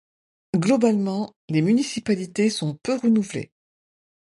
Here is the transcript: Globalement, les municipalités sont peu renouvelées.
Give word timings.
Globalement, 0.55 1.35
les 1.47 1.61
municipalités 1.61 2.49
sont 2.49 2.79
peu 2.81 2.95
renouvelées. 2.97 3.51